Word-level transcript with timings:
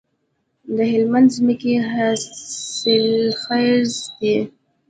د 0.75 0.77
هلمند 0.91 1.27
ځمکې 1.37 1.73
حاصلخیزه 1.91 4.05
دي 4.19 4.35